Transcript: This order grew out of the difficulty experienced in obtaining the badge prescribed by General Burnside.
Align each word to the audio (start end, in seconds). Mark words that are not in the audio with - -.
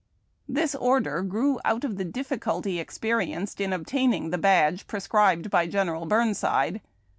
This 0.49 0.73
order 0.73 1.21
grew 1.21 1.59
out 1.63 1.83
of 1.83 1.95
the 1.97 2.03
difficulty 2.03 2.79
experienced 2.79 3.61
in 3.61 3.71
obtaining 3.71 4.31
the 4.31 4.39
badge 4.39 4.87
prescribed 4.87 5.51
by 5.51 5.67
General 5.67 6.07
Burnside. 6.07 6.81